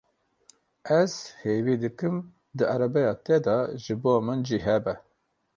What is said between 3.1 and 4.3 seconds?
te de ji bo